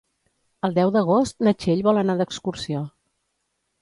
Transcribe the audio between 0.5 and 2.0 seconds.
El deu d'agost na Txell